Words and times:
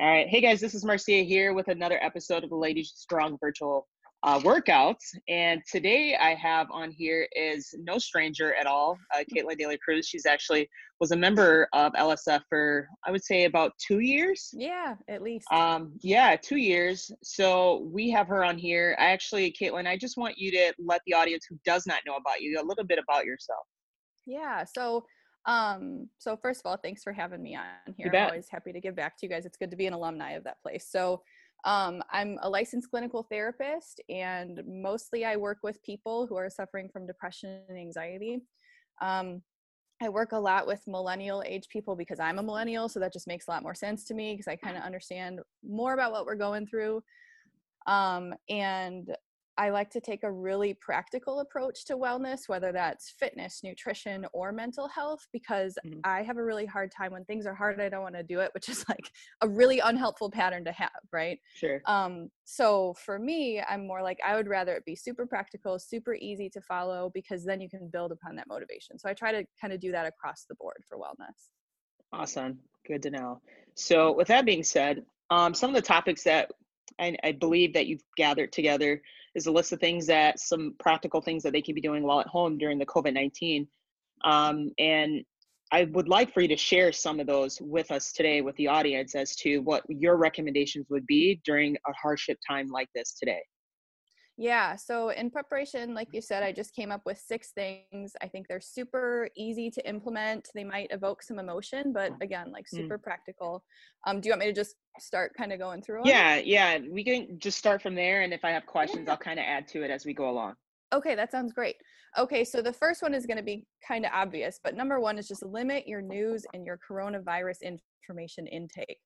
All 0.00 0.08
right. 0.08 0.26
Hey 0.26 0.40
guys, 0.40 0.58
this 0.58 0.74
is 0.74 0.86
Marcia 0.86 1.22
here 1.22 1.52
with 1.52 1.68
another 1.68 2.02
episode 2.02 2.44
of 2.44 2.48
the 2.48 2.56
Ladies 2.56 2.94
Strong 2.96 3.36
Virtual 3.42 3.86
uh, 4.22 4.38
Workouts. 4.38 5.04
And 5.28 5.60
today 5.70 6.16
I 6.18 6.34
have 6.34 6.68
on 6.70 6.90
here 6.90 7.28
is 7.36 7.74
no 7.78 7.98
stranger 7.98 8.54
at 8.54 8.66
all, 8.66 8.96
uh, 9.14 9.22
Caitlin 9.30 9.58
Daly 9.58 9.76
Cruz. 9.84 10.08
She's 10.08 10.24
actually 10.24 10.66
was 10.98 11.10
a 11.10 11.16
member 11.16 11.68
of 11.74 11.92
LSF 11.92 12.40
for 12.48 12.88
I 13.06 13.10
would 13.10 13.22
say 13.22 13.44
about 13.44 13.72
two 13.86 13.98
years. 13.98 14.48
Yeah, 14.54 14.94
at 15.08 15.20
least. 15.20 15.46
Um, 15.52 15.92
yeah, 16.00 16.36
two 16.36 16.56
years. 16.56 17.12
So 17.22 17.86
we 17.92 18.08
have 18.12 18.28
her 18.28 18.42
on 18.42 18.56
here. 18.56 18.96
I 18.98 19.10
actually, 19.10 19.52
Caitlin, 19.52 19.86
I 19.86 19.98
just 19.98 20.16
want 20.16 20.38
you 20.38 20.50
to 20.52 20.72
let 20.78 21.02
the 21.06 21.12
audience 21.12 21.44
who 21.46 21.58
does 21.66 21.86
not 21.86 22.00
know 22.06 22.16
about 22.16 22.40
you 22.40 22.58
a 22.58 22.64
little 22.64 22.84
bit 22.84 22.98
about 22.98 23.26
yourself. 23.26 23.66
Yeah. 24.26 24.64
So 24.74 25.04
um, 25.44 26.08
so 26.18 26.36
first 26.36 26.60
of 26.60 26.70
all, 26.70 26.76
thanks 26.76 27.02
for 27.02 27.12
having 27.12 27.42
me 27.42 27.56
on 27.56 27.94
here. 27.96 28.10
I'm 28.22 28.30
always 28.30 28.48
happy 28.48 28.72
to 28.72 28.80
give 28.80 28.94
back 28.94 29.18
to 29.18 29.26
you 29.26 29.30
guys. 29.30 29.44
It's 29.44 29.56
good 29.56 29.70
to 29.70 29.76
be 29.76 29.86
an 29.86 29.92
alumni 29.92 30.32
of 30.32 30.44
that 30.44 30.62
place. 30.62 30.86
So 30.90 31.22
um, 31.64 32.02
I'm 32.10 32.38
a 32.42 32.48
licensed 32.48 32.90
clinical 32.90 33.24
therapist, 33.24 34.00
and 34.08 34.62
mostly 34.66 35.24
I 35.24 35.36
work 35.36 35.58
with 35.62 35.82
people 35.82 36.26
who 36.26 36.36
are 36.36 36.50
suffering 36.50 36.88
from 36.92 37.06
depression 37.06 37.62
and 37.68 37.78
anxiety. 37.78 38.40
Um, 39.00 39.42
I 40.02 40.08
work 40.08 40.32
a 40.32 40.38
lot 40.38 40.66
with 40.66 40.82
millennial 40.88 41.44
age 41.46 41.68
people 41.68 41.94
because 41.94 42.18
I'm 42.18 42.38
a 42.38 42.42
millennial, 42.42 42.88
so 42.88 42.98
that 43.00 43.12
just 43.12 43.28
makes 43.28 43.46
a 43.46 43.52
lot 43.52 43.62
more 43.62 43.74
sense 43.74 44.04
to 44.06 44.14
me 44.14 44.34
because 44.34 44.48
I 44.48 44.56
kind 44.56 44.76
of 44.76 44.82
understand 44.82 45.40
more 45.64 45.94
about 45.94 46.10
what 46.10 46.26
we're 46.26 46.34
going 46.34 46.66
through. 46.66 47.02
Um, 47.86 48.34
and 48.48 49.14
I 49.58 49.68
like 49.70 49.90
to 49.90 50.00
take 50.00 50.22
a 50.22 50.32
really 50.32 50.74
practical 50.74 51.40
approach 51.40 51.84
to 51.86 51.96
wellness, 51.96 52.48
whether 52.48 52.72
that's 52.72 53.10
fitness, 53.10 53.60
nutrition, 53.62 54.26
or 54.32 54.50
mental 54.50 54.88
health, 54.88 55.26
because 55.32 55.76
mm-hmm. 55.86 56.00
I 56.04 56.22
have 56.22 56.38
a 56.38 56.44
really 56.44 56.64
hard 56.64 56.90
time 56.90 57.12
when 57.12 57.24
things 57.26 57.44
are 57.44 57.54
hard, 57.54 57.80
I 57.80 57.90
don't 57.90 58.02
want 58.02 58.14
to 58.14 58.22
do 58.22 58.40
it, 58.40 58.50
which 58.54 58.68
is 58.68 58.84
like 58.88 59.10
a 59.42 59.48
really 59.48 59.78
unhelpful 59.80 60.30
pattern 60.30 60.64
to 60.64 60.72
have, 60.72 60.90
right? 61.12 61.38
Sure. 61.54 61.82
Um, 61.86 62.30
so 62.44 62.94
for 63.04 63.18
me, 63.18 63.60
I'm 63.60 63.86
more 63.86 64.02
like 64.02 64.18
I 64.24 64.36
would 64.36 64.48
rather 64.48 64.74
it 64.74 64.84
be 64.84 64.96
super 64.96 65.26
practical, 65.26 65.78
super 65.78 66.14
easy 66.14 66.48
to 66.50 66.60
follow, 66.62 67.10
because 67.14 67.44
then 67.44 67.60
you 67.60 67.68
can 67.68 67.88
build 67.88 68.12
upon 68.12 68.36
that 68.36 68.48
motivation. 68.48 68.98
So 68.98 69.08
I 69.08 69.14
try 69.14 69.32
to 69.32 69.44
kind 69.60 69.72
of 69.72 69.80
do 69.80 69.92
that 69.92 70.06
across 70.06 70.44
the 70.48 70.54
board 70.54 70.82
for 70.88 70.96
wellness. 70.96 71.50
Awesome. 72.12 72.58
Good 72.86 73.02
to 73.02 73.10
know. 73.10 73.40
So 73.74 74.12
with 74.12 74.28
that 74.28 74.44
being 74.44 74.64
said, 74.64 75.04
um, 75.30 75.54
some 75.54 75.70
of 75.70 75.76
the 75.76 75.82
topics 75.82 76.24
that 76.24 76.50
I, 76.98 77.16
I 77.24 77.32
believe 77.32 77.72
that 77.74 77.86
you've 77.86 78.04
gathered 78.16 78.52
together 78.52 79.00
is 79.34 79.46
a 79.46 79.52
list 79.52 79.72
of 79.72 79.80
things 79.80 80.06
that 80.06 80.38
some 80.38 80.74
practical 80.78 81.20
things 81.20 81.42
that 81.42 81.52
they 81.52 81.62
can 81.62 81.74
be 81.74 81.80
doing 81.80 82.02
while 82.02 82.20
at 82.20 82.26
home 82.26 82.58
during 82.58 82.78
the 82.78 82.86
COVID 82.86 83.14
19. 83.14 83.66
Um, 84.24 84.70
and 84.78 85.24
I 85.72 85.84
would 85.92 86.08
like 86.08 86.34
for 86.34 86.42
you 86.42 86.48
to 86.48 86.56
share 86.56 86.92
some 86.92 87.18
of 87.18 87.26
those 87.26 87.58
with 87.60 87.90
us 87.90 88.12
today 88.12 88.42
with 88.42 88.54
the 88.56 88.68
audience 88.68 89.14
as 89.14 89.34
to 89.36 89.58
what 89.60 89.82
your 89.88 90.16
recommendations 90.16 90.86
would 90.90 91.06
be 91.06 91.40
during 91.44 91.76
a 91.76 91.92
hardship 92.00 92.38
time 92.46 92.68
like 92.68 92.88
this 92.94 93.14
today. 93.18 93.40
Yeah. 94.38 94.76
So, 94.76 95.10
in 95.10 95.30
preparation, 95.30 95.94
like 95.94 96.08
you 96.12 96.22
said, 96.22 96.42
I 96.42 96.52
just 96.52 96.74
came 96.74 96.90
up 96.90 97.02
with 97.04 97.18
six 97.18 97.52
things. 97.52 98.12
I 98.22 98.28
think 98.28 98.48
they're 98.48 98.60
super 98.60 99.28
easy 99.36 99.70
to 99.70 99.88
implement. 99.88 100.48
They 100.54 100.64
might 100.64 100.90
evoke 100.90 101.22
some 101.22 101.38
emotion, 101.38 101.92
but 101.92 102.12
again, 102.22 102.50
like 102.50 102.64
mm. 102.64 102.78
super 102.78 102.98
mm. 102.98 103.02
practical. 103.02 103.62
Um, 104.06 104.20
do 104.20 104.28
you 104.28 104.32
want 104.32 104.40
me 104.40 104.46
to 104.46 104.52
just 104.52 104.76
start 104.98 105.32
kind 105.36 105.52
of 105.52 105.58
going 105.58 105.82
through? 105.82 105.98
Them? 105.98 106.06
Yeah. 106.06 106.36
Yeah. 106.36 106.78
We 106.90 107.04
can 107.04 107.38
just 107.38 107.58
start 107.58 107.82
from 107.82 107.94
there. 107.94 108.22
And 108.22 108.32
if 108.32 108.44
I 108.44 108.50
have 108.50 108.64
questions, 108.66 109.04
yeah. 109.06 109.12
I'll 109.12 109.18
kind 109.18 109.38
of 109.38 109.44
add 109.46 109.68
to 109.68 109.82
it 109.82 109.90
as 109.90 110.06
we 110.06 110.14
go 110.14 110.30
along. 110.30 110.54
Okay. 110.94 111.14
That 111.14 111.30
sounds 111.30 111.52
great. 111.52 111.76
Okay. 112.16 112.44
So, 112.44 112.62
the 112.62 112.72
first 112.72 113.02
one 113.02 113.12
is 113.12 113.26
going 113.26 113.36
to 113.38 113.42
be 113.42 113.66
kind 113.86 114.06
of 114.06 114.12
obvious, 114.14 114.58
but 114.64 114.74
number 114.74 114.98
one 114.98 115.18
is 115.18 115.28
just 115.28 115.44
limit 115.44 115.86
your 115.86 116.00
news 116.00 116.46
and 116.54 116.64
your 116.64 116.78
coronavirus 116.90 117.78
information 118.08 118.46
intake. 118.46 118.98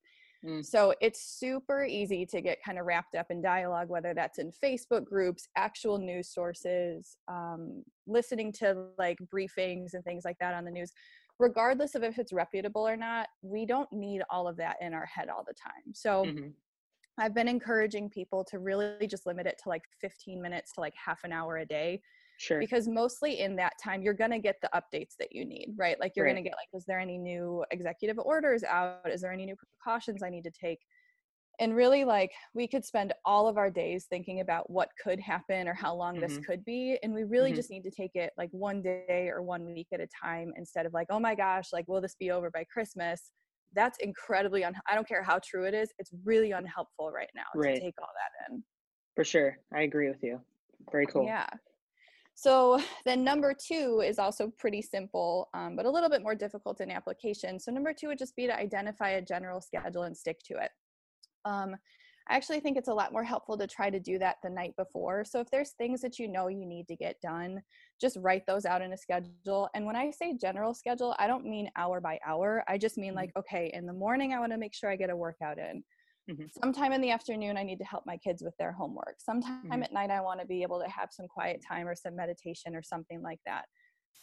Mm. 0.47 0.65
So 0.65 0.95
it's 1.01 1.39
super 1.39 1.85
easy 1.85 2.25
to 2.27 2.41
get 2.41 2.63
kind 2.63 2.79
of 2.79 2.87
wrapped 2.87 3.15
up 3.15 3.27
in 3.31 3.43
dialogue, 3.43 3.89
whether 3.89 4.15
that's 4.15 4.39
in 4.39 4.53
Facebook 4.53 5.05
groups, 5.05 5.49
actual 5.57 5.99
news 5.99 6.29
sources, 6.29 7.17
um, 7.29 7.83
listening 8.07 8.53
to 8.53 8.87
like 8.99 9.19
briefings 9.33 9.95
and 9.95 10.05
things 10.05 10.25
like 10.25 10.37
that 10.41 10.55
on 10.55 10.65
the 10.65 10.71
news. 10.71 10.93
Regardless 11.39 11.95
of 11.95 12.03
if 12.03 12.19
it's 12.19 12.33
reputable 12.33 12.87
or 12.87 12.97
not, 12.97 13.29
we 13.43 13.67
don't 13.67 13.93
need 13.93 14.23
all 14.31 14.49
of 14.49 14.57
that 14.57 14.77
in 14.81 14.95
our 14.95 15.07
head 15.07 15.29
all 15.29 15.45
the 15.47 15.55
time. 15.55 15.93
So 15.93 16.25
mm-hmm. 16.25 16.49
I've 17.19 17.35
been 17.35 17.49
encouraging 17.49 18.11
people 18.11 18.45
to 18.45 18.59
really 18.59 19.07
just 19.07 19.27
limit 19.27 19.47
it 19.47 19.59
to 19.63 19.69
like 19.69 19.83
15 20.01 20.41
minutes 20.41 20.73
to 20.75 20.81
like 20.81 20.95
half 21.03 21.25
an 21.25 21.33
hour 21.33 21.59
a 21.59 21.67
day 21.67 22.01
Sure. 22.39 22.59
Because 22.59 22.87
mostly 22.87 23.41
in 23.41 23.57
that 23.57 23.73
time, 23.83 24.03
you're 24.03 24.15
going 24.15 24.31
to 24.31 24.39
get 24.39 24.57
the 24.61 24.71
updates 24.75 25.15
that 25.19 25.35
you 25.35 25.45
need, 25.45 25.75
right? 25.77 25.99
Like 25.99 26.13
you're 26.17 26.27
right. 26.27 26.33
going 26.33 26.45
to 26.45 26.51
get 26.51 26.57
like, 26.57 26.69
is 26.79 26.85
there 26.87 27.01
any 27.01 27.19
new 27.19 27.65
executive 27.71 28.19
orders 28.19 28.63
out? 28.63 29.11
Is 29.11 29.23
there 29.23 29.33
any 29.33 29.47
new 29.47 29.57
precautions 29.57 30.23
I 30.23 30.31
need 30.31 30.45
to 30.45 30.51
take? 30.51 30.79
And 31.59 31.75
really, 31.75 32.05
like, 32.05 32.33
we 32.53 32.69
could 32.69 32.85
spend 32.85 33.15
all 33.25 33.49
of 33.49 33.57
our 33.57 33.71
days 33.71 34.07
thinking 34.11 34.41
about 34.41 34.69
what 34.69 34.91
could 35.03 35.19
happen 35.19 35.67
or 35.69 35.73
how 35.73 35.95
long 35.95 36.17
mm-hmm. 36.17 36.27
this 36.27 36.39
could 36.45 36.63
be. 36.67 36.99
And 37.03 37.15
we 37.15 37.25
really 37.25 37.51
mm-hmm. 37.51 37.57
just 37.57 37.71
need 37.71 37.83
to 37.85 37.91
take 37.91 38.15
it 38.15 38.33
like 38.37 38.51
one 38.51 38.83
day 38.83 39.31
or 39.33 39.43
one 39.43 39.65
week 39.65 39.87
at 39.95 40.01
a 40.01 40.09
time 40.23 40.53
instead 40.57 40.85
of 40.85 40.93
like, 40.93 41.07
oh 41.09 41.19
my 41.19 41.35
gosh, 41.35 41.69
like, 41.73 41.89
will 41.89 42.03
this 42.03 42.17
be 42.19 42.31
over 42.31 42.51
by 42.51 42.65
Christmas? 42.65 43.31
That's 43.75 43.99
incredibly, 44.01 44.65
un- 44.65 44.75
I 44.91 44.95
don't 44.95 45.09
care 45.09 45.23
how 45.23 45.41
true 45.43 45.65
it 45.65 45.73
is, 45.73 45.91
it's 45.99 46.11
really 46.25 46.53
unhelpful 46.53 47.11
right 47.11 47.31
now 47.35 47.45
right. 47.55 47.75
to 47.75 47.81
take 47.81 47.95
all 48.01 48.09
that 48.09 48.53
in. 48.53 48.63
For 49.15 49.25
sure. 49.25 49.57
I 49.75 49.83
agree 49.83 50.09
with 50.09 50.23
you. 50.23 50.41
Very 50.93 51.07
cool. 51.07 51.25
Yeah. 51.25 51.47
So 52.37 52.79
then 53.05 53.25
number 53.25 53.53
two 53.53 54.03
is 54.07 54.21
also 54.21 54.53
pretty 54.57 54.83
simple, 54.83 55.49
um, 55.55 55.75
but 55.75 55.87
a 55.87 55.91
little 55.91 56.11
bit 56.11 56.23
more 56.23 56.37
difficult 56.37 56.81
in 56.81 56.93
application. 56.93 57.59
So 57.59 57.73
number 57.73 57.93
two 57.93 58.07
would 58.07 58.19
just 58.19 58.37
be 58.37 58.47
to 58.47 58.57
identify 58.57 59.11
a 59.11 59.23
general 59.23 59.61
schedule 59.61 60.05
and 60.05 60.17
stick 60.17 60.39
to 60.45 60.55
it. 60.63 60.71
Um, 61.45 61.75
I 62.29 62.35
actually 62.35 62.59
think 62.59 62.77
it's 62.77 62.89
a 62.89 62.95
lot 62.95 63.13
more 63.13 63.23
helpful 63.23 63.57
to 63.57 63.69
try 63.69 63.89
to 63.89 64.01
do 64.01 64.19
that 64.19 64.37
the 64.43 64.51
night 64.51 64.75
before. 64.77 65.25
So 65.25 65.39
if 65.39 65.49
there's 65.51 65.71
things 65.73 66.01
that 66.01 66.19
you 66.19 66.27
know 66.27 66.49
you 66.49 66.67
need 66.67 66.89
to 66.89 66.97
get 66.97 67.21
done, 67.21 67.63
just 68.01 68.19
write 68.21 68.43
those 68.47 68.67
out 68.67 68.83
in 68.83 68.93
a 68.93 68.97
schedule. 68.97 69.69
And 69.75 69.87
when 69.87 69.95
I 69.95 70.11
say 70.11 70.37
general 70.37 70.75
schedule, 70.75 71.15
I 71.21 71.29
don't 71.29 71.47
mean 71.47 71.71
hour 71.77 72.01
by 72.01 72.19
hour. 72.27 72.65
I 72.67 72.79
just 72.79 72.99
mean 72.99 73.11
mm-hmm. 73.11 73.17
like, 73.17 73.33
okay, 73.39 73.71
in 73.73 73.87
the 73.87 73.93
morning, 73.93 74.33
I 74.33 74.41
want 74.41 74.51
to 74.51 74.59
make 74.59 74.75
sure 74.75 74.91
I 74.91 74.97
get 74.97 75.11
a 75.11 75.17
workout 75.17 75.59
in. 75.59 75.85
Mm-hmm. 76.31 76.47
Sometime 76.61 76.93
in 76.93 77.01
the 77.01 77.11
afternoon, 77.11 77.57
I 77.57 77.63
need 77.63 77.79
to 77.79 77.85
help 77.85 78.05
my 78.05 78.17
kids 78.17 78.43
with 78.43 78.57
their 78.59 78.73
homework. 78.73 79.17
Sometime 79.19 79.63
mm-hmm. 79.65 79.83
at 79.83 79.93
night, 79.93 80.11
I 80.11 80.21
want 80.21 80.41
to 80.41 80.47
be 80.47 80.63
able 80.63 80.81
to 80.81 80.91
have 80.91 81.11
some 81.13 81.29
quiet 81.29 81.63
time 81.67 81.87
or 81.87 81.95
some 81.95 82.17
meditation 82.17 82.75
or 82.75 82.83
something 82.83 83.23
like 83.23 83.39
that. 83.47 83.65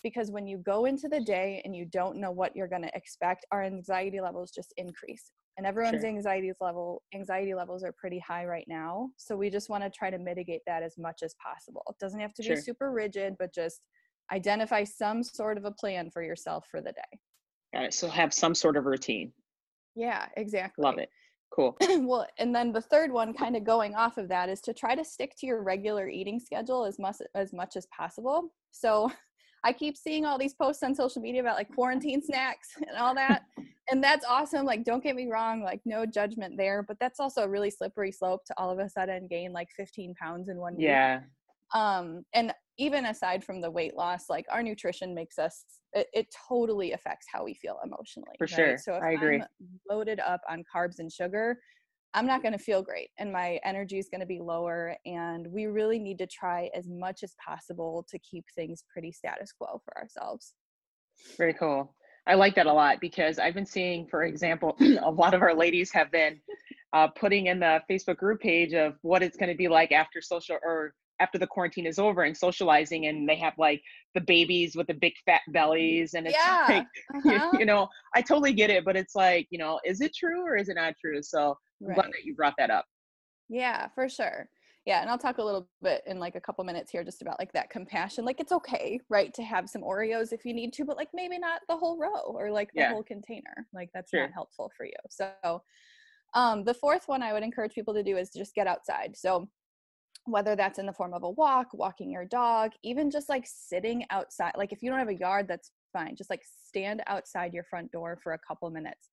Because 0.03 0.30
when 0.30 0.46
you 0.46 0.58
go 0.58 0.84
into 0.84 1.08
the 1.08 1.22
day 1.22 1.62
and 1.64 1.74
you 1.74 1.86
don't 1.86 2.18
know 2.18 2.31
what 2.31 2.56
you're 2.56 2.68
going 2.68 2.81
to 2.81 2.94
expect, 2.94 3.46
our 3.52 3.64
anxiety 3.64 4.19
levels 4.19 4.52
just 4.52 4.74
increase. 4.75 5.31
And 5.58 5.66
everyone's 5.66 6.02
sure. 6.02 6.09
anxiety 6.09 6.52
level 6.59 7.03
anxiety 7.14 7.53
levels 7.53 7.84
are 7.84 7.94
pretty 7.94 8.20
high 8.20 8.46
right 8.46 8.66
now. 8.68 9.09
So 9.18 9.38
we 9.38 9.50
just 9.50 9.70
want 9.70 9.84
to 9.84 9.90
try 9.90 10.09
to 10.09 10.18
mitigate 10.18 10.62
that 10.66 10.84
as 10.84 10.97
much 10.97 11.22
as 11.24 11.35
possible. 11.41 11.84
It 11.90 11.96
doesn't 12.00 12.20
have 12.20 12.34
to 12.34 12.44
sure. 12.44 12.56
be 12.56 12.62
super 12.62 12.91
rigid, 12.91 13.35
but 13.40 13.53
just 13.53 13.81
identify 14.31 14.84
some 14.84 15.24
sort 15.24 15.58
of 15.58 15.66
a 15.66 15.72
plan 15.72 16.09
for 16.09 16.24
yourself 16.24 16.66
for 16.70 16.81
the 16.81 16.91
day. 16.91 17.20
Got 17.74 17.85
it. 17.85 17.94
So 17.94 18.09
have 18.09 18.34
some 18.34 18.56
sort 18.56 18.78
of 18.78 18.85
routine. 18.85 19.31
Yeah, 19.96 20.25
exactly. 20.35 20.84
Love 20.84 20.97
it. 20.97 21.09
Cool. 21.53 21.78
well, 22.02 22.25
and 22.40 22.53
then 22.56 22.72
the 22.72 22.81
third 22.81 23.12
one, 23.12 23.34
kind 23.34 23.56
of 23.56 23.64
going 23.64 23.96
off 23.96 24.18
of 24.18 24.28
that, 24.30 24.50
is 24.50 24.59
to 24.62 24.74
try 24.74 24.96
to 24.96 25.06
stick 25.06 25.36
to 25.38 25.46
your 25.46 25.62
regular 25.62 26.09
eating 26.09 26.40
schedule 26.40 26.84
as 26.86 26.97
much 26.97 27.18
as 27.36 27.53
much 27.53 27.75
as 27.75 27.86
possible. 27.96 28.52
So, 28.72 29.12
I 29.66 29.72
keep 29.72 29.96
seeing 29.96 30.25
all 30.25 30.38
these 30.38 30.53
posts 30.53 30.84
on 30.84 30.94
social 30.94 31.22
media 31.22 31.40
about 31.40 31.56
like 31.56 31.74
quarantine 31.74 32.22
snacks 32.22 32.69
and 32.78 32.97
all 32.97 33.16
that, 33.16 33.44
and 33.90 34.03
that's 34.03 34.25
awesome. 34.25 34.66
Like, 34.66 34.84
don't 34.84 35.03
get 35.03 35.16
me 35.16 35.28
wrong, 35.28 35.62
like 35.64 35.81
no 35.86 36.06
judgment 36.06 36.56
there, 36.58 36.84
but 36.84 36.97
that's 37.00 37.19
also 37.19 37.44
a 37.44 37.50
really 37.50 37.70
slippery 37.70 38.12
slope 38.12 38.44
to 38.46 38.53
all 38.58 38.72
of 38.72 38.80
a 38.80 38.90
sudden 38.90 39.28
gain 39.28 39.53
like 39.53 39.70
15 39.78 40.16
pounds 40.16 40.50
in 40.50 40.58
one 40.58 40.75
week. 40.75 40.88
Yeah. 40.88 41.22
Um, 41.74 42.24
and 42.34 42.53
even 42.78 43.06
aside 43.06 43.44
from 43.44 43.61
the 43.61 43.69
weight 43.69 43.95
loss, 43.95 44.29
like 44.29 44.45
our 44.50 44.63
nutrition 44.63 45.13
makes 45.13 45.38
us 45.38 45.63
it, 45.94 46.07
it 46.13 46.35
totally 46.47 46.94
affects 46.94 47.28
how 47.31 47.44
we 47.44 47.53
feel 47.53 47.78
emotionally. 47.84 48.35
For 48.38 48.45
right? 48.45 48.50
sure. 48.50 48.78
So 48.78 48.95
if 48.95 49.03
I 49.03 49.11
agree. 49.11 49.35
I'm 49.35 49.47
loaded 49.89 50.19
up 50.19 50.41
on 50.50 50.63
carbs 50.73 51.00
and 51.00 51.11
sugar, 51.11 51.59
I'm 52.16 52.25
not 52.25 52.41
going 52.41 52.53
to 52.53 52.59
feel 52.59 52.81
great 52.81 53.09
and 53.17 53.31
my 53.31 53.59
energy 53.64 53.97
is 53.97 54.09
going 54.09 54.22
to 54.22 54.28
be 54.28 54.40
lower. 54.40 54.96
And 55.05 55.47
we 55.47 55.66
really 55.66 55.99
need 55.99 56.17
to 56.20 56.28
try 56.28 56.70
as 56.75 56.87
much 56.87 57.23
as 57.23 57.35
possible 57.43 58.05
to 58.09 58.20
keep 58.20 58.46
things 58.55 58.84
pretty 58.91 59.11
status 59.11 59.52
quo 59.52 59.81
for 59.84 59.97
ourselves. 59.97 60.53
Very 61.37 61.53
cool. 61.53 61.96
I 62.26 62.35
like 62.35 62.55
that 62.55 62.67
a 62.67 62.73
lot 62.73 63.02
because 63.02 63.37
I've 63.37 63.53
been 63.53 63.66
seeing, 63.66 64.08
for 64.08 64.23
example, 64.23 64.78
a 65.02 65.11
lot 65.11 65.34
of 65.34 65.41
our 65.41 65.53
ladies 65.53 65.91
have 65.91 66.11
been 66.11 66.40
uh, 66.93 67.08
putting 67.08 67.47
in 67.47 67.59
the 67.59 67.81
Facebook 67.90 68.17
group 68.17 68.40
page 68.40 68.73
of 68.73 68.96
what 69.02 69.23
it's 69.23 69.35
going 69.35 69.49
to 69.49 69.58
be 69.58 69.67
like 69.67 69.91
after 69.91 70.22
social 70.22 70.58
or 70.64 70.93
after 71.23 71.37
the 71.37 71.47
quarantine 71.47 71.85
is 71.85 71.97
over 71.97 72.23
and 72.23 72.35
socializing 72.35 73.08
and 73.08 73.28
they 73.28 73.35
have 73.35 73.53
like 73.58 73.81
the 74.14 74.22
babies 74.22 74.75
with 74.75 74.87
the 74.87 74.93
big 74.93 75.14
fat 75.25 75.41
bellies 75.49 76.14
and 76.14 76.28
it's 76.28 76.35
yeah. 76.37 76.66
like 76.67 76.87
uh-huh. 77.16 77.49
you, 77.53 77.59
you, 77.59 77.66
know 77.66 77.87
i 78.14 78.22
totally 78.22 78.53
get 78.53 78.70
it 78.70 78.84
but 78.84 78.97
it's 78.97 79.16
like 79.16 79.47
you 79.49 79.58
know 79.58 79.79
is 79.85 80.02
it 80.02 80.14
true 80.14 80.46
or 80.46 80.58
is 80.58 80.67
it 80.70 80.75
not 80.75 80.93
true 80.99 81.22
so 81.23 81.55
i'm 81.81 81.87
right. 81.87 81.96
glad 81.96 82.08
that 82.08 82.25
you 82.25 82.35
brought 82.35 82.53
that 82.58 82.70
up 82.70 82.85
yeah 83.47 83.87
for 83.96 84.09
sure 84.09 84.49
yeah 84.85 85.02
and 85.02 85.09
i'll 85.09 85.17
talk 85.17 85.37
a 85.37 85.43
little 85.43 85.70
bit 85.81 86.02
in 86.05 86.20
like 86.20 86.35
a 86.35 86.41
couple 86.41 86.64
minutes 86.66 86.91
here 86.91 87.03
just 87.03 87.22
about 87.22 87.40
like 87.40 87.53
that 87.53 87.69
compassion 87.69 88.26
like 88.26 88.41
it's 88.41 88.52
okay 88.52 88.99
right 89.09 89.34
to 89.34 89.43
have 89.43 89.69
some 89.69 89.81
oreos 89.81 90.34
if 90.34 90.43
you 90.43 90.53
need 90.53 90.73
to 90.73 90.84
but 90.84 90.97
like 90.97 91.09
maybe 91.14 91.40
not 91.40 91.61
the 91.69 91.78
whole 91.78 91.97
row 91.97 92.34
or 92.35 92.52
like 92.52 92.69
the 92.73 92.81
yeah. 92.81 92.91
whole 92.91 93.03
container 93.03 93.66
like 93.73 93.90
that's 93.93 94.09
sure. 94.09 94.22
not 94.22 94.34
helpful 94.34 94.69
for 94.78 94.85
you 94.85 94.91
so 95.09 95.61
Um, 96.34 96.64
the 96.64 96.73
fourth 96.73 97.08
one 97.08 97.22
I 97.22 97.34
would 97.34 97.43
encourage 97.43 97.73
people 97.73 97.93
to 97.93 98.03
do 98.03 98.17
is 98.17 98.29
just 98.31 98.55
get 98.55 98.67
outside. 98.67 99.16
So 99.16 99.47
whether 100.25 100.55
that's 100.55 100.79
in 100.79 100.85
the 100.85 100.93
form 100.93 101.14
of 101.14 101.23
a 101.23 101.29
walk, 101.29 101.67
walking 101.73 102.09
your 102.09 102.25
dog, 102.25 102.72
even 102.84 103.11
just 103.11 103.29
like 103.29 103.46
sitting 103.46 104.05
outside. 104.09 104.53
Like 104.58 104.72
if 104.72 104.81
you 104.81 104.90
don't 104.90 104.99
have 104.99 105.09
a 105.09 105.16
yard, 105.16 105.47
that's 105.47 105.72
fine. 105.91 106.16
Just 106.16 106.29
like 106.29 106.43
stand 106.67 107.02
outside 107.08 107.53
your 107.53 107.66
front 107.66 107.91
door 107.91 108.17
for 108.23 108.34
a 108.34 108.40
couple 108.40 108.70
minutes. 108.70 109.09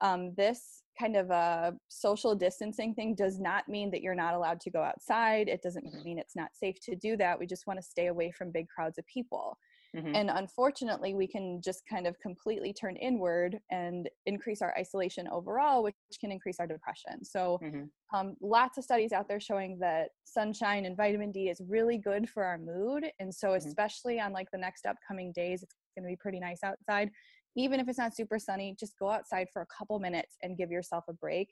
Um, 0.00 0.34
this 0.36 0.82
kind 0.98 1.16
of 1.16 1.30
a 1.30 1.74
social 1.88 2.34
distancing 2.34 2.94
thing 2.94 3.14
does 3.14 3.38
not 3.38 3.68
mean 3.68 3.90
that 3.90 4.02
you're 4.02 4.14
not 4.14 4.34
allowed 4.34 4.60
to 4.60 4.70
go 4.70 4.82
outside. 4.82 5.48
It 5.48 5.62
doesn't 5.62 6.04
mean 6.04 6.18
it's 6.18 6.36
not 6.36 6.54
safe 6.54 6.76
to 6.82 6.96
do 6.96 7.16
that. 7.18 7.38
We 7.38 7.46
just 7.46 7.66
want 7.66 7.78
to 7.78 7.82
stay 7.82 8.06
away 8.06 8.30
from 8.30 8.50
big 8.50 8.68
crowds 8.68 8.98
of 8.98 9.06
people. 9.06 9.58
Mm-hmm. 9.94 10.14
And 10.14 10.30
unfortunately, 10.30 11.14
we 11.14 11.26
can 11.26 11.60
just 11.62 11.82
kind 11.88 12.06
of 12.06 12.18
completely 12.20 12.72
turn 12.72 12.96
inward 12.96 13.58
and 13.70 14.08
increase 14.26 14.60
our 14.62 14.74
isolation 14.78 15.28
overall, 15.28 15.82
which 15.82 15.94
can 16.20 16.32
increase 16.32 16.60
our 16.60 16.66
depression. 16.66 17.24
So, 17.24 17.58
mm-hmm. 17.62 18.16
um, 18.16 18.36
lots 18.40 18.78
of 18.78 18.84
studies 18.84 19.12
out 19.12 19.28
there 19.28 19.40
showing 19.40 19.78
that 19.80 20.08
sunshine 20.24 20.84
and 20.84 20.96
vitamin 20.96 21.32
D 21.32 21.48
is 21.48 21.60
really 21.66 21.98
good 21.98 22.28
for 22.28 22.44
our 22.44 22.58
mood. 22.58 23.06
And 23.20 23.34
so, 23.34 23.48
mm-hmm. 23.48 23.66
especially 23.66 24.20
on 24.20 24.32
like 24.32 24.50
the 24.50 24.58
next 24.58 24.86
upcoming 24.86 25.32
days, 25.32 25.62
it's 25.62 25.74
going 25.96 26.04
to 26.04 26.12
be 26.12 26.16
pretty 26.16 26.40
nice 26.40 26.60
outside. 26.62 27.10
Even 27.56 27.80
if 27.80 27.88
it's 27.88 27.98
not 27.98 28.14
super 28.14 28.38
sunny, 28.38 28.76
just 28.78 28.98
go 28.98 29.10
outside 29.10 29.46
for 29.52 29.62
a 29.62 29.66
couple 29.66 29.98
minutes 29.98 30.36
and 30.42 30.58
give 30.58 30.70
yourself 30.70 31.04
a 31.08 31.14
break. 31.14 31.48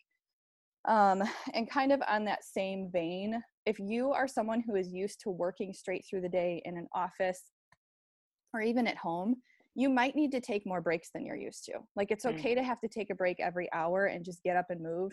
Um, 0.86 1.22
and 1.54 1.70
kind 1.70 1.92
of 1.92 2.02
on 2.06 2.26
that 2.26 2.44
same 2.44 2.90
vein, 2.92 3.42
if 3.64 3.78
you 3.78 4.12
are 4.12 4.28
someone 4.28 4.62
who 4.66 4.74
is 4.74 4.92
used 4.92 5.20
to 5.22 5.30
working 5.30 5.72
straight 5.72 6.04
through 6.08 6.20
the 6.20 6.28
day 6.28 6.60
in 6.66 6.76
an 6.76 6.88
office 6.94 7.40
or 8.54 8.62
even 8.62 8.86
at 8.86 8.96
home, 8.96 9.36
you 9.74 9.88
might 9.88 10.14
need 10.14 10.30
to 10.32 10.40
take 10.40 10.66
more 10.66 10.80
breaks 10.80 11.10
than 11.12 11.26
you're 11.26 11.36
used 11.36 11.64
to. 11.64 11.72
Like 11.96 12.10
it's 12.10 12.24
okay 12.24 12.52
mm. 12.52 12.56
to 12.56 12.62
have 12.62 12.80
to 12.80 12.88
take 12.88 13.10
a 13.10 13.14
break 13.14 13.40
every 13.40 13.68
hour 13.72 14.06
and 14.06 14.24
just 14.24 14.42
get 14.42 14.56
up 14.56 14.66
and 14.70 14.80
move 14.80 15.12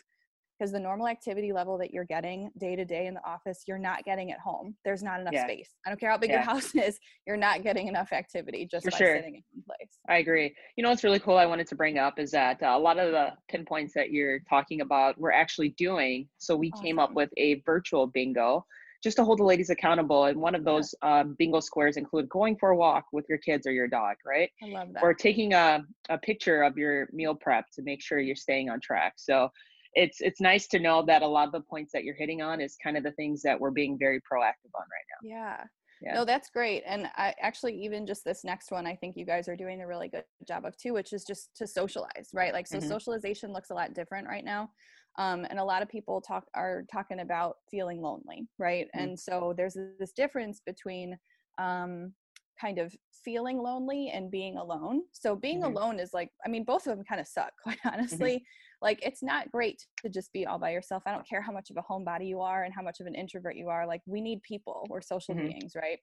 because 0.62 0.72
the 0.72 0.80
normal 0.80 1.08
activity 1.08 1.52
level 1.52 1.76
that 1.76 1.90
you're 1.92 2.06
getting 2.06 2.52
day 2.60 2.76
to 2.76 2.86
day 2.86 3.08
in 3.08 3.16
the 3.16 3.26
office, 3.26 3.64
you're 3.68 3.80
not 3.80 4.04
getting 4.06 4.32
at 4.32 4.38
home. 4.40 4.76
There's 4.86 5.02
not 5.02 5.20
enough 5.20 5.34
yeah. 5.34 5.46
space. 5.46 5.72
I 5.88 5.90
don't 5.90 6.00
care 6.00 6.12
how 6.12 6.20
big 6.20 6.30
yeah. 6.30 6.36
your 6.36 6.44
house 6.44 6.76
is, 6.76 7.00
you're 7.26 7.36
not 7.36 7.64
getting 7.64 7.88
enough 7.88 8.14
activity 8.14 8.68
just 8.70 8.86
For 8.86 8.92
by 8.92 8.98
sure. 8.98 9.16
sitting 9.16 9.36
in 9.36 9.44
one 9.54 9.64
place. 9.66 9.90
I 10.08 10.18
agree. 10.18 10.54
You 10.76 10.84
know 10.84 10.90
what's 10.92 11.04
really 11.04 11.18
cool 11.18 11.36
I 11.36 11.48
wanted 11.48 11.66
to 11.66 11.76
bring 11.76 11.98
up 11.98 12.20
is 12.20 12.30
that 12.32 12.62
uh, 12.62 12.74
a 12.76 12.80
lot 12.80 13.00
of 13.00 13.12
the 13.12 13.30
pinpoints 13.50 13.96
that 13.96 14.12
you're 14.12 14.42
talking 14.48 14.82
about 14.82 15.18
we're 15.18 15.32
actually 15.32 15.70
doing. 15.80 16.28
So 16.38 16.56
we 16.56 16.70
awesome. 16.72 16.86
came 16.86 17.00
up 17.00 17.14
with 17.14 17.32
a 17.38 17.64
virtual 17.66 18.06
bingo 18.06 18.64
just 19.04 19.18
to 19.18 19.24
hold 19.24 19.40
the 19.40 19.44
ladies 19.44 19.70
accountable. 19.70 20.26
And 20.26 20.40
one 20.40 20.56
of 20.56 20.64
those 20.64 20.94
um, 21.02 21.36
bingo 21.38 21.60
squares 21.60 21.98
include 21.98 22.30
going 22.30 22.56
for 22.58 22.70
a 22.70 22.76
walk 22.76 23.06
with 23.12 23.26
your 23.28 23.40
kids 23.40 23.66
or 23.66 23.72
your 23.72 23.88
dog, 23.88 24.16
right? 24.26 24.50
I 24.64 24.68
love 24.68 24.94
that. 24.94 25.04
Or 25.04 25.14
taking 25.14 25.54
a, 25.54 25.84
a 26.10 26.18
picture 26.18 26.64
of 26.64 26.78
your 26.78 27.10
meal 27.12 27.36
prep 27.36 27.66
to 27.74 27.82
make 27.82 28.02
sure 28.02 28.20
you're 28.20 28.36
staying 28.36 28.70
on 28.70 28.80
track. 28.80 29.14
So 29.18 29.50
it's 29.94 30.22
it's 30.22 30.40
nice 30.40 30.68
to 30.68 30.80
know 30.80 31.04
that 31.06 31.22
a 31.22 31.28
lot 31.28 31.48
of 31.48 31.52
the 31.52 31.62
points 31.62 31.92
that 31.94 32.04
you're 32.04 32.16
hitting 32.16 32.42
on 32.42 32.62
is 32.62 32.78
kind 32.82 32.96
of 32.96 33.04
the 33.04 33.12
things 33.14 33.42
that 33.42 33.60
we're 33.60 33.72
being 33.72 33.98
very 33.98 34.20
proactive 34.20 34.72
on 34.76 34.84
right 34.84 35.08
now. 35.24 35.30
Yeah. 35.30 35.64
Yeah. 36.02 36.16
No, 36.16 36.26
that's 36.26 36.50
great. 36.50 36.82
And 36.88 37.08
I 37.16 37.36
actually 37.40 37.76
even 37.84 38.08
just 38.08 38.26
this 38.26 38.44
next 38.44 38.72
one, 38.72 38.88
I 38.88 38.96
think 38.96 39.16
you 39.16 39.26
guys 39.26 39.48
are 39.48 39.56
doing 39.56 39.82
a 39.82 39.88
really 39.88 40.08
good 40.08 40.24
job 40.48 40.66
of 40.66 40.76
too, 40.76 40.94
which 40.94 41.14
is 41.14 41.24
just 41.24 41.50
to 41.58 41.68
socialize, 41.68 42.30
right? 42.34 42.54
Like 42.54 42.66
so 42.66 42.78
mm-hmm. 42.78 42.88
socialization 42.88 43.54
looks 43.54 43.70
a 43.70 43.76
lot 43.76 43.94
different 43.94 44.28
right 44.28 44.44
now 44.44 44.72
um, 45.18 45.46
and 45.50 45.60
a 45.60 45.64
lot 45.64 45.82
of 45.82 45.90
people 45.90 46.22
talk 46.22 46.46
are 46.54 46.84
talking 46.92 47.20
about 47.20 47.58
feeling 47.70 48.02
lonely 48.02 48.48
right 48.58 48.88
mm-hmm. 48.88 49.04
and 49.04 49.20
so 49.20 49.54
there's 49.56 49.78
this 50.00 50.12
difference 50.12 50.62
between 50.66 51.18
um, 51.58 52.14
kind 52.60 52.78
of 52.78 52.96
feeling 53.24 53.58
lonely 53.58 54.12
and 54.14 54.32
being 54.32 54.58
alone 54.58 55.02
so 55.12 55.36
being 55.36 55.62
mm-hmm. 55.62 55.76
alone 55.76 56.00
is 56.00 56.12
like 56.14 56.30
i 56.46 56.50
mean 56.50 56.64
both 56.64 56.88
of 56.88 56.96
them 56.96 57.06
kind 57.06 57.22
of 57.22 57.28
suck 57.28 57.52
quite 57.62 57.78
mm-hmm. 57.86 57.90
honestly 57.90 58.36
mm-hmm. 58.36 58.86
like 58.86 59.00
it's 59.04 59.22
not 59.22 59.52
great 59.52 59.86
to 60.02 60.10
just 60.10 60.32
be 60.34 60.46
all 60.46 60.58
by 60.58 60.72
yourself 60.72 61.04
i 61.06 61.12
don't 61.12 61.28
care 61.28 61.42
how 61.42 61.52
much 61.52 61.70
of 61.70 61.78
a 61.78 61.84
homebody 61.92 62.28
you 62.28 62.40
are 62.42 62.64
and 62.64 62.74
how 62.74 62.82
much 62.82 63.00
of 63.00 63.06
an 63.06 63.16
introvert 63.16 63.56
you 63.56 63.70
are 63.70 63.86
like 63.86 64.02
we 64.06 64.22
need 64.22 64.42
people 64.42 64.86
we're 64.90 65.02
social 65.02 65.36
mm-hmm. 65.36 65.48
beings 65.48 65.74
right 65.76 66.00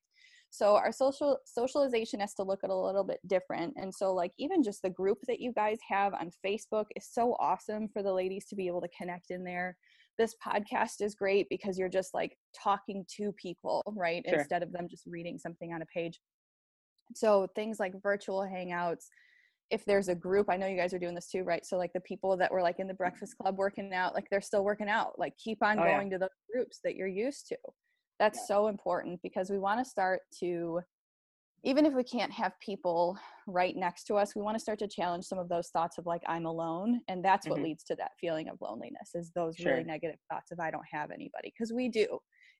so 0.50 0.76
our 0.76 0.92
social 0.92 1.38
socialization 1.44 2.20
has 2.20 2.34
to 2.34 2.42
look 2.42 2.60
at 2.64 2.70
a 2.70 2.74
little 2.74 3.04
bit 3.04 3.20
different 3.26 3.74
and 3.76 3.94
so 3.94 4.14
like 4.14 4.32
even 4.38 4.62
just 4.62 4.82
the 4.82 4.90
group 4.90 5.18
that 5.26 5.40
you 5.40 5.52
guys 5.52 5.78
have 5.88 6.14
on 6.14 6.30
facebook 6.44 6.86
is 6.96 7.08
so 7.10 7.36
awesome 7.38 7.88
for 7.88 8.02
the 8.02 8.12
ladies 8.12 8.46
to 8.46 8.56
be 8.56 8.66
able 8.66 8.80
to 8.80 8.88
connect 8.96 9.30
in 9.30 9.44
there. 9.44 9.76
This 10.18 10.34
podcast 10.44 11.00
is 11.00 11.14
great 11.14 11.46
because 11.48 11.78
you're 11.78 11.88
just 11.88 12.12
like 12.12 12.36
talking 12.54 13.04
to 13.16 13.32
people 13.32 13.82
right 13.96 14.24
sure. 14.28 14.40
instead 14.40 14.62
of 14.62 14.72
them 14.72 14.88
just 14.88 15.06
reading 15.06 15.38
something 15.38 15.72
on 15.72 15.82
a 15.82 15.86
page. 15.86 16.20
So 17.14 17.46
things 17.54 17.78
like 17.78 18.02
virtual 18.02 18.40
hangouts 18.40 19.06
if 19.70 19.84
there's 19.84 20.08
a 20.08 20.14
group 20.14 20.46
i 20.48 20.56
know 20.56 20.66
you 20.66 20.78
guys 20.78 20.94
are 20.94 20.98
doing 20.98 21.14
this 21.14 21.30
too 21.30 21.42
right? 21.42 21.66
So 21.66 21.76
like 21.76 21.92
the 21.92 22.00
people 22.00 22.38
that 22.38 22.50
were 22.50 22.62
like 22.62 22.78
in 22.78 22.86
the 22.86 22.94
breakfast 22.94 23.36
club 23.36 23.58
working 23.58 23.92
out 23.92 24.14
like 24.14 24.24
they're 24.30 24.40
still 24.40 24.64
working 24.64 24.88
out. 24.88 25.18
Like 25.18 25.36
keep 25.36 25.62
on 25.62 25.78
oh, 25.78 25.82
going 25.82 26.10
yeah. 26.10 26.14
to 26.14 26.18
those 26.20 26.30
groups 26.52 26.80
that 26.84 26.96
you're 26.96 27.06
used 27.06 27.48
to 27.48 27.58
that's 28.18 28.38
yeah. 28.38 28.56
so 28.56 28.68
important 28.68 29.20
because 29.22 29.50
we 29.50 29.58
want 29.58 29.78
to 29.78 29.88
start 29.88 30.20
to 30.40 30.80
even 31.64 31.84
if 31.84 31.92
we 31.92 32.04
can't 32.04 32.32
have 32.32 32.52
people 32.60 33.18
right 33.46 33.76
next 33.76 34.04
to 34.04 34.14
us 34.14 34.34
we 34.34 34.42
want 34.42 34.54
to 34.54 34.60
start 34.60 34.78
to 34.78 34.88
challenge 34.88 35.24
some 35.24 35.38
of 35.38 35.48
those 35.48 35.68
thoughts 35.68 35.98
of 35.98 36.06
like 36.06 36.22
i'm 36.26 36.46
alone 36.46 37.00
and 37.08 37.24
that's 37.24 37.46
mm-hmm. 37.46 37.54
what 37.54 37.62
leads 37.62 37.84
to 37.84 37.94
that 37.96 38.12
feeling 38.20 38.48
of 38.48 38.56
loneliness 38.60 39.10
is 39.14 39.30
those 39.34 39.56
sure. 39.56 39.72
really 39.72 39.84
negative 39.84 40.18
thoughts 40.30 40.50
of 40.50 40.60
i 40.60 40.70
don't 40.70 40.86
have 40.90 41.10
anybody 41.10 41.52
because 41.56 41.72
we 41.72 41.88
do 41.88 42.06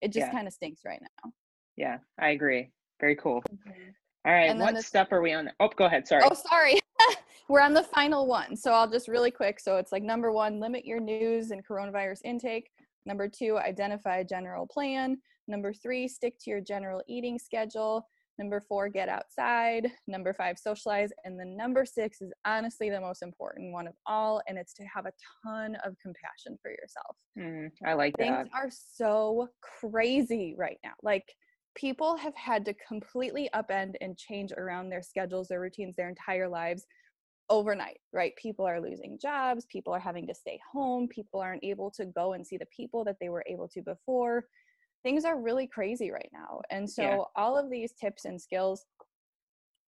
it 0.01 0.13
just 0.13 0.27
yeah. 0.27 0.33
kind 0.33 0.47
of 0.47 0.53
stinks 0.53 0.83
right 0.85 1.01
now 1.01 1.31
yeah 1.77 1.99
i 2.21 2.31
agree 2.31 2.71
very 3.01 3.17
cool 3.17 3.43
mm-hmm. 3.51 3.91
All 4.25 4.33
right 4.33 4.57
what 4.57 4.83
step 4.83 5.13
are 5.13 5.23
we 5.23 5.33
on 5.33 5.51
oh 5.61 5.71
go 5.77 5.87
ahead 5.87 6.07
sorry 6.07 6.23
oh 6.25 6.35
sorry 6.35 6.79
we're 7.49 7.61
on 7.61 7.73
the 7.73 7.83
final 7.83 8.27
one 8.27 8.57
so 8.57 8.73
i'll 8.73 8.91
just 8.91 9.09
really 9.09 9.31
quick 9.31 9.61
so 9.61 9.77
it's 9.77 9.93
like 9.93 10.03
number 10.03 10.33
one 10.33 10.61
limit 10.61 10.85
your 10.85 11.01
news 11.01 11.51
and 11.51 11.67
coronavirus 11.67 12.21
intake 12.25 12.71
number 13.07 13.29
two 13.29 13.59
identify 13.59 14.19
a 14.19 14.25
general 14.25 14.67
plan 14.67 15.19
Number 15.49 15.73
three, 15.73 16.07
stick 16.07 16.35
to 16.41 16.51
your 16.51 16.61
general 16.61 17.03
eating 17.09 17.39
schedule. 17.39 18.07
Number 18.39 18.63
four, 18.69 18.89
get 18.89 19.09
outside. 19.09 19.91
Number 20.07 20.33
five, 20.33 20.59
socialize. 20.59 21.11
And 21.25 21.41
the 21.41 21.45
number 21.45 21.85
six 21.85 22.21
is 22.21 22.31
honestly 22.45 22.89
the 22.91 23.01
most 23.01 23.23
important 23.23 23.73
one 23.73 23.89
of 23.89 23.95
all, 24.07 24.41
and 24.47 24.57
it's 24.57 24.75
to 24.75 24.85
have 24.85 25.07
a 25.07 25.13
ton 25.45 25.77
of 25.85 25.97
compassion 26.01 26.57
for 26.63 26.71
yourself. 26.71 27.17
Mm, 27.37 27.71
I 27.85 27.95
like 27.95 28.15
Things 28.17 28.31
that. 28.31 28.43
Things 28.45 28.51
are 28.55 28.71
so 28.71 29.49
crazy 29.61 30.55
right 30.57 30.79
now. 30.85 30.93
Like, 31.03 31.25
people 31.75 32.17
have 32.17 32.35
had 32.37 32.65
to 32.67 32.75
completely 32.87 33.51
upend 33.55 33.95
and 34.01 34.17
change 34.17 34.53
around 34.53 34.91
their 34.91 35.03
schedules, 35.03 35.49
their 35.49 35.61
routines, 35.61 35.97
their 35.97 36.09
entire 36.09 36.49
lives 36.49 36.85
overnight, 37.51 37.99
right? 38.13 38.35
People 38.37 38.67
are 38.67 38.81
losing 38.81 39.19
jobs, 39.21 39.67
people 39.67 39.93
are 39.93 40.01
having 40.01 40.27
to 40.27 40.35
stay 40.35 40.61
home, 40.71 41.09
people 41.09 41.41
aren't 41.41 41.65
able 41.65 41.91
to 41.93 42.07
go 42.07 42.35
and 42.35 42.47
see 42.47 42.57
the 42.57 42.67
people 42.67 43.05
that 43.05 43.17
they 43.21 43.29
were 43.29 43.45
able 43.49 43.69
to 43.69 43.83
before 43.83 44.45
things 45.03 45.25
are 45.25 45.41
really 45.41 45.67
crazy 45.67 46.11
right 46.11 46.31
now. 46.33 46.61
And 46.71 46.89
so 46.89 47.03
yeah. 47.03 47.19
all 47.37 47.57
of 47.57 47.71
these 47.71 47.93
tips 47.93 48.25
and 48.25 48.41
skills 48.41 48.85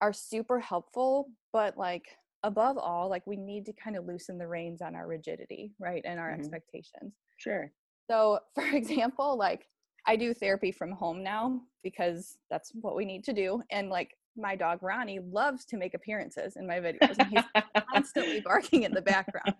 are 0.00 0.12
super 0.12 0.60
helpful, 0.60 1.30
but 1.52 1.76
like 1.76 2.04
above 2.42 2.78
all, 2.78 3.08
like 3.08 3.26
we 3.26 3.36
need 3.36 3.66
to 3.66 3.72
kind 3.72 3.96
of 3.96 4.06
loosen 4.06 4.38
the 4.38 4.46
reins 4.46 4.80
on 4.80 4.94
our 4.94 5.06
rigidity, 5.06 5.72
right? 5.78 6.02
And 6.04 6.18
our 6.18 6.30
mm-hmm. 6.30 6.40
expectations. 6.40 7.12
Sure. 7.38 7.70
So, 8.10 8.40
for 8.54 8.64
example, 8.64 9.36
like 9.36 9.66
I 10.06 10.16
do 10.16 10.32
therapy 10.32 10.72
from 10.72 10.92
home 10.92 11.22
now 11.22 11.60
because 11.82 12.38
that's 12.50 12.72
what 12.74 12.96
we 12.96 13.04
need 13.04 13.24
to 13.24 13.32
do. 13.32 13.62
And 13.70 13.90
like 13.90 14.16
my 14.36 14.56
dog 14.56 14.82
Ronnie 14.82 15.20
loves 15.20 15.64
to 15.66 15.76
make 15.76 15.94
appearances 15.94 16.56
in 16.56 16.66
my 16.66 16.80
videos 16.80 17.16
and 17.18 17.28
he's 17.28 17.62
constantly 17.92 18.40
barking 18.44 18.84
in 18.84 18.92
the 18.92 19.02
background. 19.02 19.54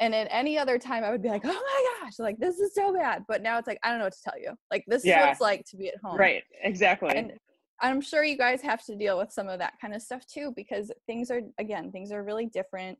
And 0.00 0.14
at 0.14 0.26
any 0.30 0.58
other 0.58 0.78
time, 0.78 1.04
I 1.04 1.10
would 1.10 1.22
be 1.22 1.28
like, 1.28 1.42
oh 1.44 1.48
my 1.48 1.86
gosh, 2.00 2.18
like 2.18 2.38
this 2.38 2.58
is 2.58 2.74
so 2.74 2.92
bad. 2.92 3.24
But 3.28 3.42
now 3.42 3.58
it's 3.58 3.68
like, 3.68 3.78
I 3.82 3.90
don't 3.90 3.98
know 3.98 4.06
what 4.06 4.14
to 4.14 4.22
tell 4.22 4.38
you. 4.38 4.52
Like, 4.70 4.84
this 4.86 5.04
yeah. 5.04 5.18
is 5.18 5.22
what 5.22 5.30
it's 5.32 5.40
like 5.40 5.64
to 5.66 5.76
be 5.76 5.88
at 5.88 5.94
home. 6.02 6.18
Right, 6.18 6.42
exactly. 6.62 7.14
And 7.14 7.32
I'm 7.80 8.00
sure 8.00 8.24
you 8.24 8.36
guys 8.36 8.60
have 8.62 8.84
to 8.86 8.96
deal 8.96 9.18
with 9.18 9.32
some 9.32 9.48
of 9.48 9.58
that 9.60 9.74
kind 9.80 9.94
of 9.94 10.02
stuff 10.02 10.26
too, 10.26 10.52
because 10.56 10.90
things 11.06 11.30
are, 11.30 11.42
again, 11.58 11.92
things 11.92 12.10
are 12.12 12.24
really 12.24 12.46
different. 12.46 12.98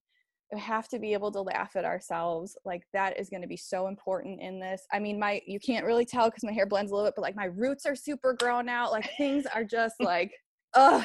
We 0.52 0.60
have 0.60 0.88
to 0.88 1.00
be 1.00 1.14
able 1.14 1.32
to 1.32 1.40
laugh 1.40 1.74
at 1.74 1.84
ourselves. 1.84 2.56
Like, 2.64 2.82
that 2.92 3.18
is 3.18 3.28
going 3.28 3.42
to 3.42 3.48
be 3.48 3.56
so 3.56 3.88
important 3.88 4.40
in 4.40 4.60
this. 4.60 4.86
I 4.92 5.00
mean, 5.00 5.18
my, 5.18 5.40
you 5.46 5.58
can't 5.58 5.86
really 5.86 6.04
tell 6.04 6.28
because 6.28 6.44
my 6.44 6.52
hair 6.52 6.66
blends 6.66 6.92
a 6.92 6.94
little 6.94 7.08
bit, 7.08 7.16
but 7.16 7.22
like 7.22 7.34
my 7.34 7.46
roots 7.46 7.86
are 7.86 7.96
super 7.96 8.34
grown 8.34 8.68
out. 8.68 8.92
Like, 8.92 9.10
things 9.16 9.46
are 9.52 9.64
just 9.64 9.96
like, 10.00 10.32
ugh 10.74 11.04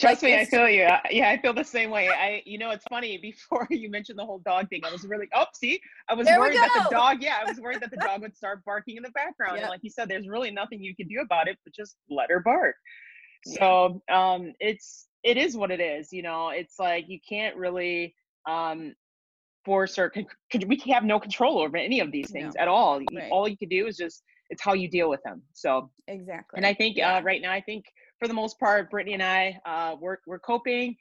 Trust 0.00 0.22
like 0.24 0.32
me, 0.32 0.38
I 0.38 0.44
feel 0.44 0.68
you. 0.68 0.88
Yeah, 1.10 1.30
I 1.30 1.40
feel 1.40 1.52
the 1.52 1.62
same 1.62 1.90
way. 1.90 2.08
I, 2.08 2.42
you 2.44 2.58
know, 2.58 2.70
it's 2.70 2.84
funny. 2.90 3.16
Before 3.18 3.66
you 3.70 3.88
mentioned 3.90 4.18
the 4.18 4.24
whole 4.24 4.40
dog 4.40 4.68
thing, 4.68 4.80
I 4.84 4.90
was 4.90 5.04
really, 5.04 5.28
oh, 5.34 5.46
see, 5.54 5.80
I 6.08 6.14
was 6.14 6.26
there 6.26 6.40
worried 6.40 6.56
that 6.56 6.88
the 6.90 6.94
dog, 6.94 7.22
yeah, 7.22 7.36
I 7.44 7.48
was 7.48 7.60
worried 7.60 7.80
that 7.80 7.90
the 7.90 7.98
dog 7.98 8.22
would 8.22 8.36
start 8.36 8.64
barking 8.64 8.96
in 8.96 9.04
the 9.04 9.10
background. 9.10 9.56
Yep. 9.56 9.62
And 9.62 9.70
like 9.70 9.80
you 9.82 9.90
said, 9.90 10.08
there's 10.08 10.26
really 10.26 10.50
nothing 10.50 10.82
you 10.82 10.96
can 10.96 11.06
do 11.06 11.20
about 11.20 11.46
it, 11.46 11.58
but 11.64 11.72
just 11.72 11.96
let 12.10 12.30
her 12.30 12.40
bark. 12.40 12.74
Yeah. 13.46 13.58
So, 13.58 14.02
um, 14.12 14.52
it's, 14.58 15.06
it 15.22 15.36
is 15.36 15.56
what 15.56 15.70
it 15.70 15.80
is. 15.80 16.12
You 16.12 16.22
know, 16.22 16.48
it's 16.48 16.78
like 16.80 17.04
you 17.08 17.20
can't 17.26 17.56
really, 17.56 18.14
um, 18.48 18.94
force 19.64 19.98
or 19.98 20.10
could 20.10 20.68
we 20.68 20.76
have 20.92 21.04
no 21.04 21.18
control 21.18 21.60
over 21.60 21.76
any 21.76 22.00
of 22.00 22.12
these 22.12 22.30
things 22.30 22.54
no. 22.56 22.62
at 22.62 22.68
all. 22.68 22.98
Right. 23.14 23.30
All 23.30 23.48
you 23.48 23.56
can 23.56 23.68
do 23.68 23.86
is 23.86 23.96
just, 23.96 24.22
it's 24.50 24.62
how 24.62 24.72
you 24.74 24.88
deal 24.88 25.08
with 25.08 25.22
them. 25.22 25.42
So 25.52 25.90
exactly. 26.08 26.56
And 26.56 26.66
I 26.66 26.74
think, 26.74 26.98
uh, 26.98 27.20
right 27.24 27.40
now, 27.40 27.52
I 27.52 27.60
think 27.60 27.86
for 28.18 28.28
the 28.28 28.34
most 28.34 28.58
part, 28.58 28.90
Brittany 28.90 29.14
and 29.14 29.22
I, 29.22 29.58
uh, 29.66 29.96
we're, 30.00 30.18
we're 30.26 30.38
coping. 30.38 30.96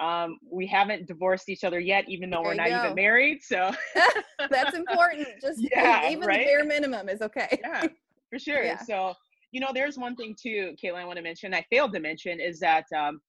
Um, 0.00 0.38
we 0.50 0.66
haven't 0.66 1.06
divorced 1.06 1.48
each 1.48 1.64
other 1.64 1.78
yet, 1.78 2.04
even 2.08 2.30
though 2.30 2.38
There 2.38 2.46
we're 2.46 2.54
not 2.54 2.68
go. 2.70 2.82
even 2.84 2.94
married. 2.94 3.42
So 3.42 3.72
That's 4.50 4.74
important. 4.74 5.28
Just 5.40 5.60
Yeah, 5.72 6.10
even 6.10 6.26
right? 6.26 6.40
the 6.40 6.44
bare 6.44 6.64
minimum 6.64 7.08
is 7.08 7.22
okay. 7.22 7.60
yeah, 7.62 7.86
for 8.30 8.38
sure. 8.38 8.64
Yeah. 8.64 8.78
So, 8.78 9.14
you 9.52 9.60
know, 9.60 9.70
there's 9.72 9.98
one 9.98 10.16
thing 10.16 10.34
too, 10.40 10.74
Caitlin, 10.82 10.96
I 10.96 11.04
want 11.04 11.18
to 11.18 11.22
mention, 11.22 11.54
I 11.54 11.64
failed 11.70 11.92
to 11.92 12.00
mention 12.00 12.40
is 12.40 12.58
that 12.60 12.84
um, 12.96 13.20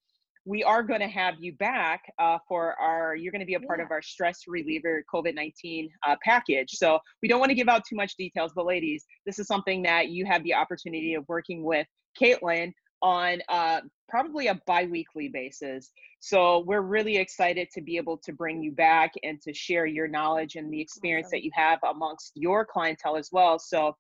we 0.45 0.63
are 0.63 0.83
going 0.83 0.99
to 0.99 1.07
have 1.07 1.35
you 1.39 1.53
back 1.53 2.01
uh, 2.19 2.37
for 2.47 2.73
our, 2.79 3.15
you're 3.15 3.31
going 3.31 3.39
to 3.39 3.45
be 3.45 3.53
a 3.53 3.59
part 3.61 3.79
Yeah. 3.79 3.85
of 3.85 3.91
our 3.91 4.01
stress 4.01 4.41
reliever 4.47 5.03
COVID 5.13 5.35
19 5.35 5.89
uh, 6.05 6.15
package. 6.23 6.71
So, 6.71 6.99
we 7.21 7.27
don't 7.29 7.39
want 7.39 7.49
to 7.49 7.55
give 7.55 7.69
out 7.69 7.83
too 7.87 7.95
much 7.95 8.15
details, 8.17 8.51
but 8.55 8.65
ladies, 8.65 9.05
this 9.25 9.39
is 9.39 9.47
something 9.47 9.81
that 9.83 10.09
you 10.09 10.25
have 10.25 10.43
the 10.43 10.53
opportunity 10.53 11.13
of 11.13 11.23
working 11.27 11.63
with 11.63 11.87
Caitlin 12.21 12.73
on 13.01 13.41
uh, 13.49 13.81
probably 14.09 14.47
a 14.47 14.59
bi 14.67 14.85
weekly 14.85 15.29
basis. 15.29 15.91
So, 16.19 16.59
we're 16.67 16.81
really 16.81 17.17
excited 17.17 17.69
to 17.73 17.81
be 17.81 17.95
able 17.97 18.17
to 18.17 18.33
bring 18.33 18.61
you 18.61 18.71
back 18.73 19.11
and 19.23 19.41
to 19.43 19.53
share 19.53 19.85
your 19.85 20.07
knowledge 20.07 20.55
and 20.55 20.71
the 20.71 20.81
experience 20.81 21.27
Awesome. 21.27 21.37
that 21.37 21.43
you 21.45 21.51
have 21.53 21.79
amongst 21.89 22.31
your 22.35 22.65
clientele 22.65 23.15
as 23.15 23.29
well. 23.31 23.59
So, 23.59 23.95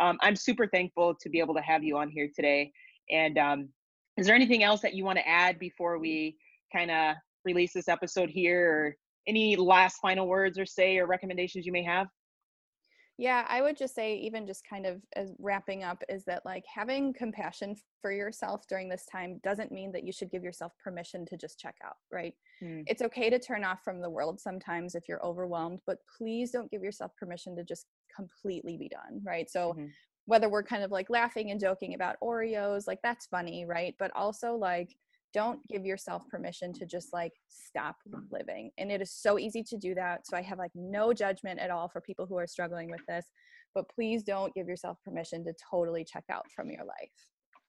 um, 0.00 0.16
I'm 0.20 0.36
super 0.36 0.68
thankful 0.68 1.16
to 1.20 1.28
be 1.28 1.40
able 1.40 1.54
to 1.54 1.60
have 1.62 1.82
you 1.82 1.96
on 1.98 2.08
here 2.08 2.30
today. 2.34 2.70
And 3.10 3.36
um, 3.36 3.68
is 4.18 4.26
there 4.26 4.34
anything 4.34 4.62
else 4.64 4.80
that 4.80 4.94
you 4.94 5.04
want 5.04 5.18
to 5.18 5.28
add 5.28 5.58
before 5.58 5.98
we 5.98 6.36
kind 6.72 6.90
of 6.90 7.14
release 7.44 7.72
this 7.72 7.88
episode 7.88 8.28
here, 8.28 8.70
or 8.70 8.96
any 9.26 9.56
last 9.56 9.98
final 10.02 10.26
words 10.26 10.58
or 10.58 10.66
say 10.66 10.98
or 10.98 11.06
recommendations 11.06 11.64
you 11.64 11.72
may 11.72 11.84
have? 11.84 12.08
Yeah, 13.20 13.44
I 13.48 13.62
would 13.62 13.76
just 13.76 13.96
say, 13.96 14.16
even 14.16 14.46
just 14.46 14.62
kind 14.68 14.86
of 14.86 15.02
as 15.16 15.32
wrapping 15.38 15.82
up, 15.82 16.02
is 16.08 16.24
that 16.24 16.44
like 16.44 16.64
having 16.72 17.12
compassion 17.12 17.74
for 18.00 18.12
yourself 18.12 18.66
during 18.68 18.88
this 18.88 19.06
time 19.06 19.40
doesn't 19.42 19.72
mean 19.72 19.90
that 19.92 20.04
you 20.04 20.12
should 20.12 20.30
give 20.30 20.44
yourself 20.44 20.72
permission 20.82 21.26
to 21.26 21.36
just 21.36 21.58
check 21.58 21.74
out, 21.84 21.96
right? 22.12 22.34
Mm. 22.62 22.84
It's 22.86 23.02
okay 23.02 23.28
to 23.28 23.38
turn 23.38 23.64
off 23.64 23.82
from 23.82 24.00
the 24.00 24.10
world 24.10 24.40
sometimes 24.40 24.94
if 24.94 25.08
you're 25.08 25.24
overwhelmed, 25.24 25.80
but 25.84 25.98
please 26.16 26.52
don't 26.52 26.70
give 26.70 26.82
yourself 26.84 27.10
permission 27.16 27.56
to 27.56 27.64
just 27.64 27.86
completely 28.14 28.76
be 28.76 28.88
done, 28.88 29.20
right? 29.24 29.50
So, 29.50 29.74
Mhm. 29.74 29.90
Whether 30.28 30.50
we're 30.50 30.62
kind 30.62 30.82
of 30.82 30.90
like 30.90 31.08
laughing 31.08 31.50
and 31.50 31.58
joking 31.58 31.94
about 31.94 32.16
Oreos, 32.22 32.86
like 32.86 33.00
that's 33.02 33.24
funny, 33.24 33.64
right? 33.64 33.94
But 33.98 34.10
also, 34.14 34.54
like, 34.54 34.94
don't 35.32 35.66
give 35.68 35.86
yourself 35.86 36.22
permission 36.28 36.70
to 36.74 36.84
just 36.84 37.14
like 37.14 37.32
stop 37.48 37.96
living. 38.30 38.70
And 38.76 38.92
it 38.92 39.00
is 39.00 39.10
so 39.10 39.38
easy 39.38 39.62
to 39.62 39.78
do 39.78 39.94
that. 39.94 40.26
So 40.26 40.36
I 40.36 40.42
have 40.42 40.58
like 40.58 40.70
no 40.74 41.14
judgment 41.14 41.58
at 41.58 41.70
all 41.70 41.88
for 41.88 42.02
people 42.02 42.26
who 42.26 42.36
are 42.36 42.46
struggling 42.46 42.90
with 42.90 43.00
this, 43.08 43.24
but 43.74 43.88
please 43.88 44.22
don't 44.22 44.52
give 44.54 44.68
yourself 44.68 44.98
permission 45.02 45.44
to 45.44 45.54
totally 45.70 46.04
check 46.04 46.24
out 46.30 46.44
from 46.54 46.70
your 46.70 46.84
life. 46.84 47.10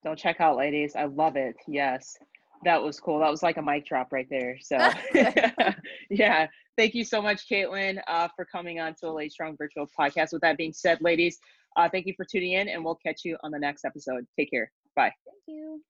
Don't 0.03 0.19
check 0.19 0.41
out, 0.41 0.57
ladies. 0.57 0.97
I 0.97 1.05
love 1.05 1.37
it. 1.37 1.55
Yes. 1.65 2.17
That 2.65 2.83
was 2.83 2.99
cool. 2.99 3.19
That 3.19 3.31
was 3.31 3.41
like 3.41 3.55
a 3.55 3.61
mic 3.61 3.85
drop 3.85 4.11
right 4.11 4.27
there. 4.29 4.57
So, 4.61 4.77
yeah. 6.09 6.47
Thank 6.77 6.93
you 6.93 7.05
so 7.05 7.21
much, 7.21 7.47
Caitlin, 7.49 7.99
uh, 8.07 8.27
for 8.35 8.45
coming 8.45 8.81
on 8.81 8.93
to 8.95 8.99
the 9.03 9.11
Lady 9.11 9.29
Strong 9.29 9.55
Virtual 9.57 9.87
Podcast. 9.97 10.33
With 10.33 10.41
that 10.41 10.57
being 10.57 10.73
said, 10.73 10.99
ladies, 11.01 11.39
uh, 11.75 11.89
thank 11.89 12.05
you 12.05 12.13
for 12.15 12.25
tuning 12.25 12.53
in, 12.53 12.69
and 12.69 12.83
we'll 12.83 12.99
catch 13.05 13.21
you 13.25 13.37
on 13.43 13.51
the 13.51 13.59
next 13.59 13.85
episode. 13.85 14.25
Take 14.37 14.51
care. 14.51 14.71
Bye. 14.95 15.13
Thank 15.25 15.43
you. 15.47 15.81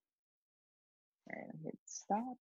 All 1.31 1.41
right, 1.41 1.55
hit 1.63 1.77
stop. 1.85 2.37